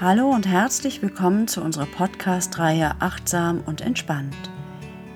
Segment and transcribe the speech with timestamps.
[0.00, 4.34] Hallo und herzlich willkommen zu unserer Podcast-Reihe Achtsam und Entspannt.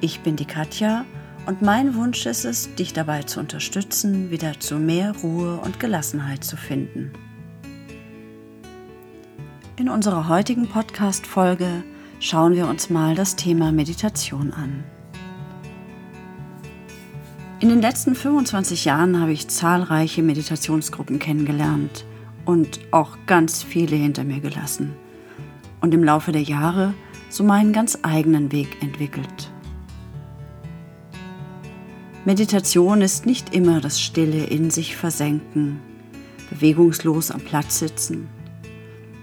[0.00, 1.04] Ich bin die Katja
[1.46, 6.42] und mein Wunsch ist es, dich dabei zu unterstützen, wieder zu mehr Ruhe und Gelassenheit
[6.42, 7.12] zu finden.
[9.76, 11.84] In unserer heutigen Podcast-Folge
[12.18, 14.82] schauen wir uns mal das Thema Meditation an.
[17.60, 22.04] In den letzten 25 Jahren habe ich zahlreiche Meditationsgruppen kennengelernt
[22.44, 24.94] und auch ganz viele hinter mir gelassen
[25.80, 26.94] und im Laufe der Jahre
[27.28, 29.50] so meinen ganz eigenen Weg entwickelt.
[32.24, 35.80] Meditation ist nicht immer das stille in sich versenken,
[36.50, 38.28] bewegungslos am Platz sitzen.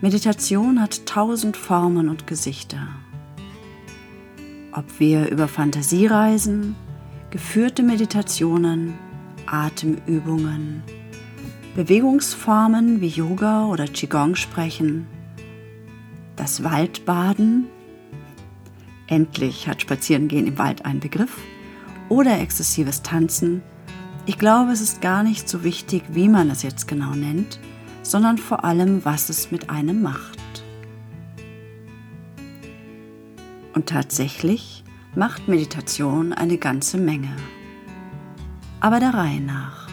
[0.00, 2.88] Meditation hat tausend Formen und Gesichter.
[4.72, 6.74] Ob wir über Fantasie reisen,
[7.30, 8.94] geführte Meditationen,
[9.46, 10.82] Atemübungen,
[11.76, 15.06] Bewegungsformen wie Yoga oder Qigong sprechen,
[16.34, 17.66] das Waldbaden,
[19.08, 21.36] endlich hat Spazierengehen im Wald einen Begriff,
[22.08, 23.60] oder exzessives Tanzen,
[24.24, 27.60] ich glaube, es ist gar nicht so wichtig, wie man es jetzt genau nennt,
[28.02, 30.64] sondern vor allem, was es mit einem macht.
[33.74, 34.82] Und tatsächlich
[35.14, 37.36] macht Meditation eine ganze Menge.
[38.80, 39.85] Aber der Reihe nach.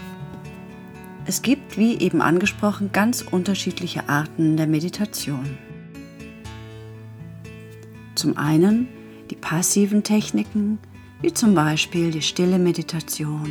[1.26, 5.58] Es gibt, wie eben angesprochen, ganz unterschiedliche Arten der Meditation.
[8.16, 8.90] Zum einen
[9.30, 10.80] die passiven Techniken,
[11.22, 13.50] wie zum Beispiel die stille Meditation,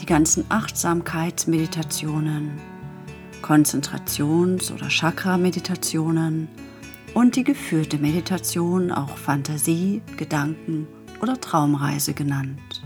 [0.00, 2.52] die ganzen Achtsamkeitsmeditationen,
[3.42, 6.46] Konzentrations- oder Chakra-Meditationen
[7.14, 10.86] und die geführte Meditation, auch Fantasie, Gedanken
[11.20, 12.84] oder Traumreise genannt.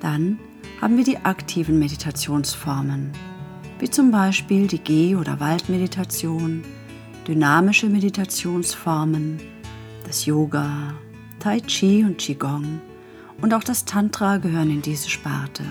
[0.00, 0.40] Dann
[0.82, 3.12] haben wir die aktiven Meditationsformen,
[3.78, 6.64] wie zum Beispiel die Geh- oder Waldmeditation,
[7.28, 9.40] dynamische Meditationsformen,
[10.04, 10.92] das Yoga,
[11.38, 12.80] Tai Chi und Qigong
[13.40, 15.62] und auch das Tantra gehören in diese Sparte.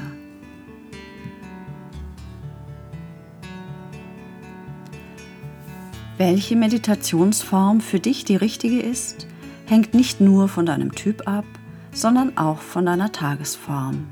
[6.18, 9.28] Welche Meditationsform für dich die richtige ist,
[9.66, 11.46] hängt nicht nur von deinem Typ ab,
[11.92, 14.08] sondern auch von deiner Tagesform.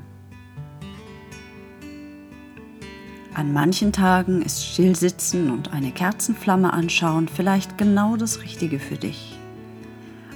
[3.40, 9.38] An manchen Tagen ist Stillsitzen und eine Kerzenflamme anschauen vielleicht genau das Richtige für dich.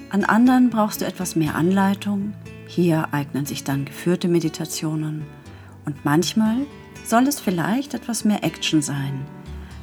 [0.08, 2.32] An anderen brauchst du etwas mehr Anleitung.
[2.66, 5.26] Hier eignen sich dann geführte Meditationen.
[5.84, 6.56] Und manchmal
[7.04, 9.26] soll es vielleicht etwas mehr Action sein.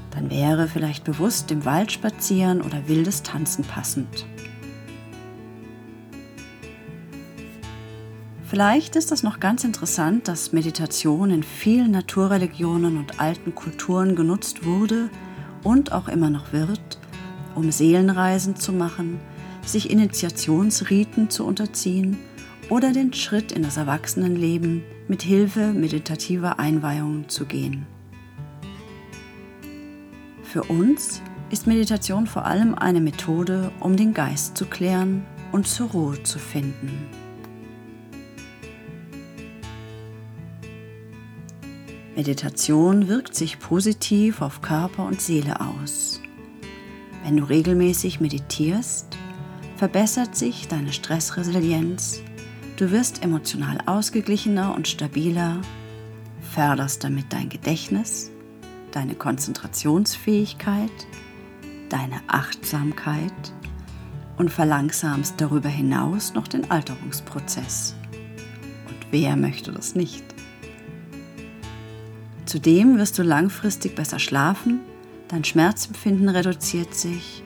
[0.09, 4.25] Dann wäre vielleicht bewusst im Wald spazieren oder wildes Tanzen passend.
[8.51, 14.65] Vielleicht ist es noch ganz interessant, dass Meditation in vielen Naturreligionen und alten Kulturen genutzt
[14.65, 15.09] wurde
[15.63, 16.99] und auch immer noch wird,
[17.55, 19.21] um Seelenreisen zu machen,
[19.65, 22.17] sich Initiationsriten zu unterziehen
[22.69, 27.87] oder den Schritt in das Erwachsenenleben mit Hilfe meditativer Einweihungen zu gehen.
[30.43, 35.91] Für uns ist Meditation vor allem eine Methode, um den Geist zu klären und zur
[35.91, 37.20] Ruhe zu finden.
[42.15, 46.19] Meditation wirkt sich positiv auf Körper und Seele aus.
[47.23, 49.17] Wenn du regelmäßig meditierst,
[49.77, 52.21] verbessert sich deine Stressresilienz,
[52.75, 55.61] du wirst emotional ausgeglichener und stabiler,
[56.41, 58.29] förderst damit dein Gedächtnis,
[58.91, 60.91] deine Konzentrationsfähigkeit,
[61.87, 63.53] deine Achtsamkeit
[64.37, 67.95] und verlangsamst darüber hinaus noch den Alterungsprozess.
[68.89, 70.25] Und wer möchte das nicht?
[72.51, 74.81] Zudem wirst du langfristig besser schlafen,
[75.29, 77.45] dein Schmerzempfinden reduziert sich,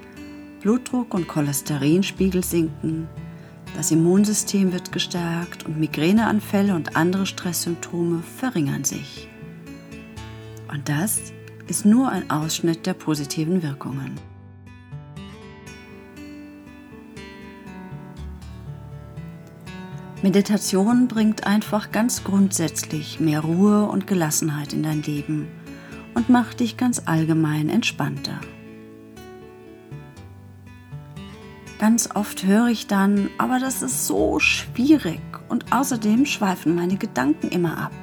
[0.61, 3.07] Blutdruck und Cholesterinspiegel sinken,
[3.77, 9.29] das Immunsystem wird gestärkt und Migräneanfälle und andere Stresssymptome verringern sich.
[10.73, 11.21] Und das
[11.67, 14.15] ist nur ein Ausschnitt der positiven Wirkungen.
[20.25, 25.47] Meditation bringt einfach ganz grundsätzlich mehr Ruhe und Gelassenheit in dein Leben
[26.15, 28.41] und macht dich ganz allgemein entspannter.
[31.77, 37.49] Ganz oft höre ich dann, aber das ist so schwierig und außerdem schweifen meine Gedanken
[37.49, 37.93] immer ab.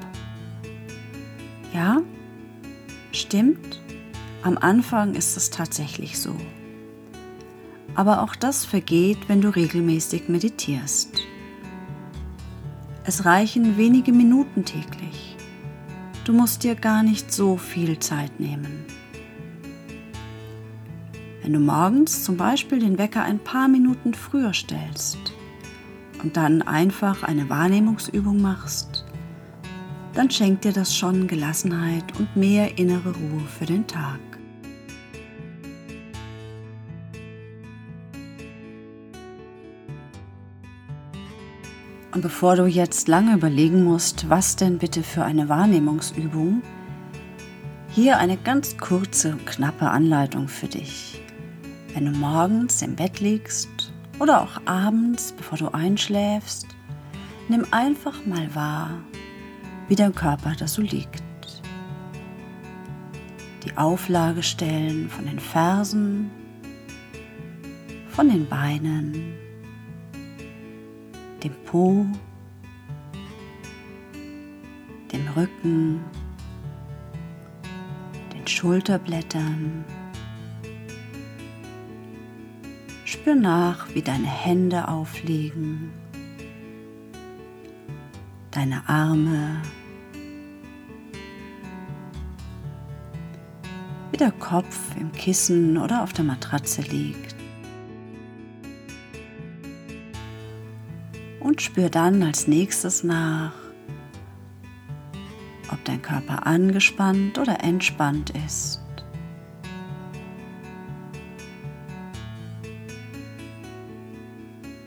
[1.75, 2.03] Ja,
[3.11, 3.83] stimmt,
[4.45, 6.37] am Anfang ist es tatsächlich so.
[7.97, 11.32] Aber auch das vergeht, wenn du regelmäßig meditierst.
[13.05, 15.37] Es reichen wenige Minuten täglich.
[16.25, 18.85] Du musst dir gar nicht so viel Zeit nehmen.
[21.43, 25.19] Wenn du morgens zum Beispiel den Wecker ein paar Minuten früher stellst
[26.23, 29.05] und dann einfach eine Wahrnehmungsübung machst,
[30.15, 34.21] dann schenkt dir das schon Gelassenheit und mehr innere Ruhe für den Tag.
[42.23, 46.63] Bevor du jetzt lange überlegen musst, was denn bitte für eine Wahrnehmungsübung,
[47.89, 51.21] hier eine ganz kurze knappe Anleitung für dich.
[51.93, 56.69] Wenn du morgens im Bett liegst oder auch abends, bevor du einschläfst,
[57.49, 58.91] nimm einfach mal wahr,
[59.89, 61.23] wie dein Körper da so liegt.
[63.65, 66.31] Die Auflagestellen von den Fersen,
[68.09, 69.42] von den Beinen,
[71.43, 72.07] dem Po,
[75.13, 76.01] dem Rücken,
[78.33, 79.85] den Schulterblättern.
[83.05, 85.93] Spür nach, wie deine Hände aufliegen,
[88.51, 89.63] deine Arme,
[94.11, 97.32] wie der Kopf im Kissen oder auf der Matratze liegt.
[101.53, 103.53] Und spür dann als nächstes nach,
[105.71, 108.81] ob dein Körper angespannt oder entspannt ist.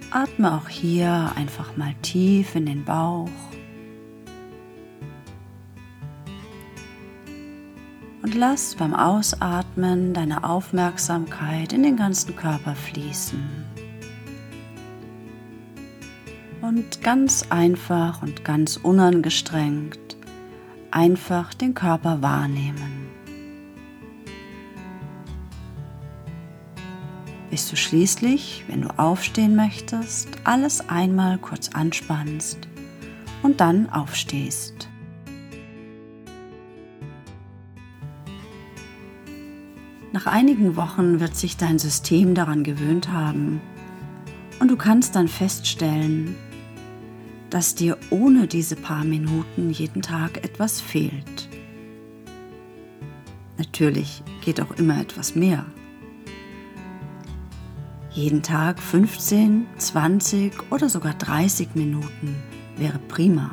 [0.09, 3.29] Atme auch hier einfach mal tief in den Bauch.
[8.23, 13.64] Und lass beim Ausatmen deine Aufmerksamkeit in den ganzen Körper fließen
[16.67, 20.17] und ganz einfach und ganz unangestrengt
[20.89, 23.09] einfach den Körper wahrnehmen.
[27.51, 32.67] Bis du schließlich, wenn du aufstehen möchtest, alles einmal kurz anspannst
[33.43, 34.89] und dann aufstehst.
[40.11, 43.61] Nach einigen Wochen wird sich dein System daran gewöhnt haben
[44.59, 46.35] und du kannst dann feststellen,
[47.55, 51.47] dass dir ohne diese paar Minuten jeden Tag etwas fehlt.
[53.57, 55.65] Natürlich geht auch immer etwas mehr.
[58.11, 62.35] Jeden Tag 15, 20 oder sogar 30 Minuten
[62.75, 63.51] wäre prima.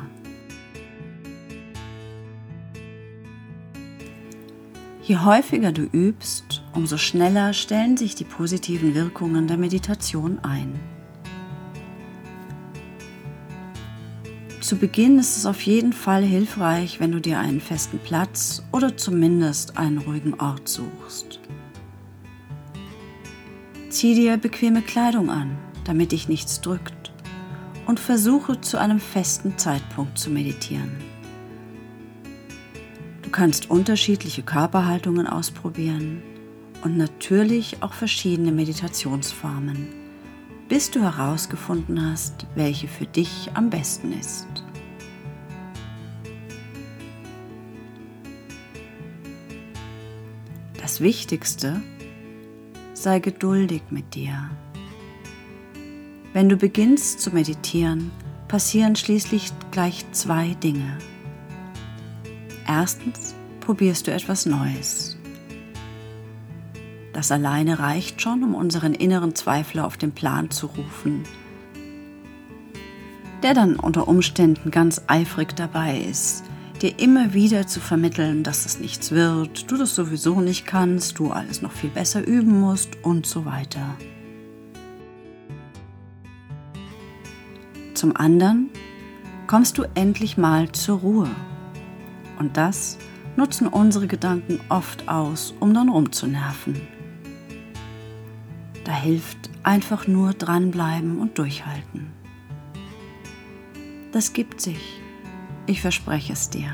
[5.03, 10.92] Je häufiger du übst, umso schneller stellen sich die positiven Wirkungen der Meditation ein.
[14.63, 18.95] Zu Beginn ist es auf jeden Fall hilfreich, wenn du dir einen festen Platz oder
[18.95, 21.41] zumindest einen ruhigen Ort suchst.
[23.89, 27.11] Zieh dir bequeme Kleidung an, damit dich nichts drückt
[27.87, 30.95] und versuche zu einem festen Zeitpunkt zu meditieren.
[33.21, 36.23] Du kannst unterschiedliche Körperhaltungen ausprobieren
[36.85, 40.02] und natürlich auch verschiedene Meditationsformen
[40.69, 44.47] bis du herausgefunden hast, welche für dich am besten ist.
[50.81, 51.81] Das Wichtigste,
[52.93, 54.49] sei geduldig mit dir.
[56.33, 58.11] Wenn du beginnst zu meditieren,
[58.47, 60.97] passieren schließlich gleich zwei Dinge.
[62.67, 65.17] Erstens probierst du etwas Neues.
[67.13, 71.23] Das alleine reicht schon, um unseren inneren Zweifler auf den Plan zu rufen,
[73.43, 76.43] der dann unter Umständen ganz eifrig dabei ist,
[76.81, 81.31] dir immer wieder zu vermitteln, dass es nichts wird, du das sowieso nicht kannst, du
[81.31, 83.95] alles noch viel besser üben musst und so weiter.
[87.93, 88.69] Zum anderen
[89.45, 91.29] kommst du endlich mal zur Ruhe.
[92.39, 92.97] Und das
[93.35, 96.81] nutzen unsere Gedanken oft aus, um dann rumzunerven.
[98.83, 102.11] Da hilft einfach nur dranbleiben und durchhalten.
[104.11, 105.01] Das gibt sich.
[105.65, 106.73] Ich verspreche es dir.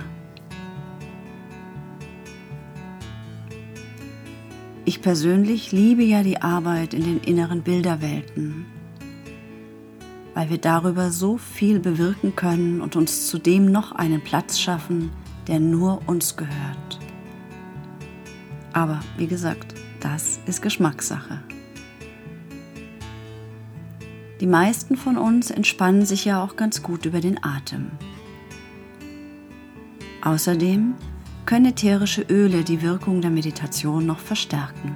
[4.85, 8.65] Ich persönlich liebe ja die Arbeit in den inneren Bilderwelten,
[10.33, 15.11] weil wir darüber so viel bewirken können und uns zudem noch einen Platz schaffen,
[15.47, 16.99] der nur uns gehört.
[18.73, 21.39] Aber wie gesagt, das ist Geschmackssache.
[24.39, 27.91] Die meisten von uns entspannen sich ja auch ganz gut über den Atem.
[30.21, 30.95] Außerdem
[31.45, 34.95] können ätherische Öle die Wirkung der Meditation noch verstärken.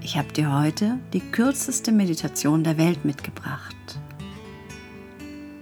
[0.00, 3.76] Ich habe dir heute die kürzeste Meditation der Welt mitgebracht.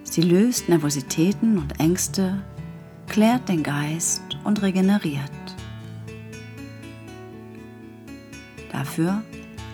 [0.04, 2.42] Sie löst Nervositäten und Ängste,
[3.08, 5.35] klärt den Geist und regeneriert.
[8.72, 9.22] Dafür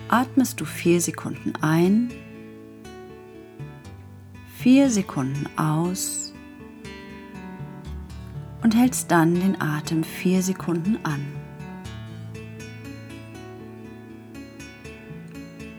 [0.07, 2.11] atmest du vier Sekunden ein,
[4.57, 6.33] vier Sekunden aus
[8.63, 11.25] und hältst dann den Atem vier Sekunden an.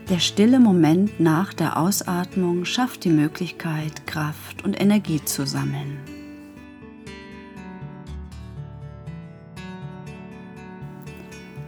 [0.09, 5.97] Der stille Moment nach der Ausatmung schafft die Möglichkeit, Kraft und Energie zu sammeln.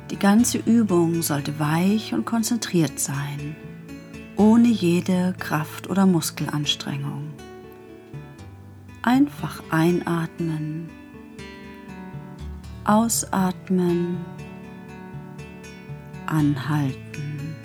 [0.10, 3.58] Die ganze Übung sollte weich und konzentriert sein,
[4.38, 7.34] ohne jede Kraft- oder Muskelanstrengung.
[9.02, 10.90] Einfach einatmen,
[12.86, 14.18] ausatmen,
[16.26, 17.56] anhalten,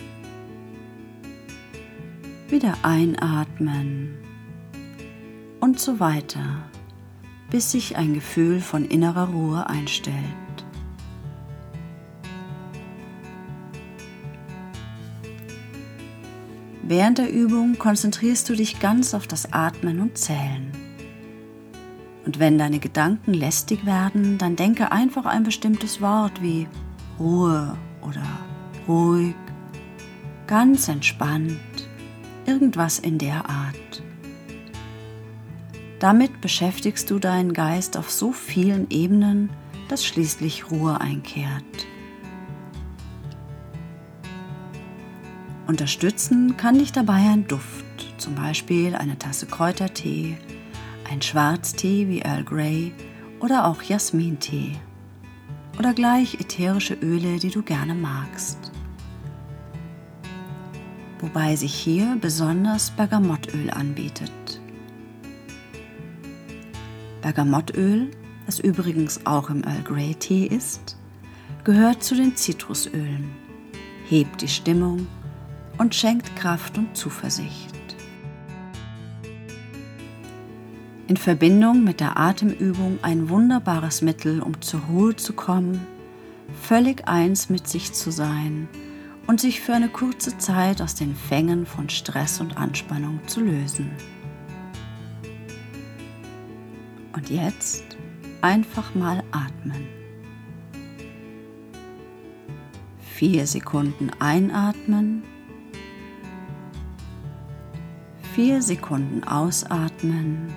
[2.49, 4.19] wieder einatmen
[5.61, 6.65] und so weiter,
[7.51, 10.42] bis sich ein Gefühl von innerer Ruhe einstellt.
[16.83, 20.73] Während der Übung konzentrierst du dich ganz auf das Atmen und Zählen.
[22.27, 26.67] Und wenn deine Gedanken lästig werden, dann denke einfach ein bestimmtes Wort wie
[27.21, 28.27] Ruhe oder
[28.89, 29.35] ruhig,
[30.49, 31.59] ganz entspannt,
[32.47, 34.03] irgendwas in der Art.
[36.01, 39.51] Damit beschäftigst du deinen Geist auf so vielen Ebenen,
[39.89, 41.87] dass schließlich Ruhe einkehrt.
[45.73, 47.87] Unterstützen kann dich dabei ein Duft,
[48.19, 50.37] zum Beispiel eine Tasse Kräutertee,
[51.11, 52.93] ein Schwarztee wie Earl Grey
[53.41, 54.77] oder auch Jasmintee
[55.79, 58.59] oder gleich ätherische Öle, die du gerne magst.
[61.21, 64.61] Wobei sich hier besonders Bergamottöl anbietet.
[67.23, 68.11] Bergamottöl,
[68.45, 70.99] das übrigens auch im Earl Grey Tee ist,
[71.65, 73.31] gehört zu den Zitrusölen,
[74.11, 75.07] hebt die Stimmung
[75.83, 77.75] und schenkt Kraft und Zuversicht.
[81.09, 85.85] In Verbindung mit der Atemübung ein wunderbares Mittel, um zur Ruhe zu kommen,
[86.63, 88.69] völlig eins mit sich zu sein
[89.27, 93.91] und sich für eine kurze Zeit aus den Fängen von Stress und Anspannung zu lösen.
[97.13, 97.83] Und jetzt
[98.41, 99.89] einfach mal atmen.
[103.01, 105.25] Vier Sekunden einatmen
[108.35, 110.51] Vier Sekunden ausatmen.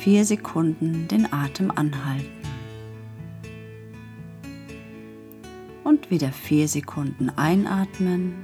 [0.00, 2.42] Vier Sekunden den Atem anhalten.
[5.84, 8.34] Und wieder vier Sekunden einatmen.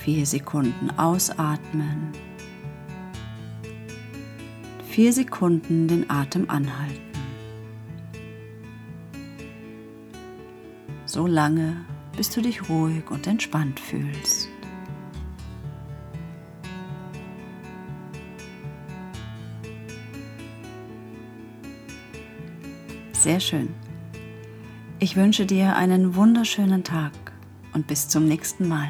[0.00, 2.12] Vier Sekunden ausatmen.
[4.88, 7.12] Vier Sekunden den Atem anhalten.
[11.04, 11.84] So lange,
[12.16, 14.51] bis du dich ruhig und entspannt fühlst.
[23.22, 23.68] Sehr schön.
[24.98, 27.12] Ich wünsche dir einen wunderschönen Tag
[27.72, 28.88] und bis zum nächsten Mal.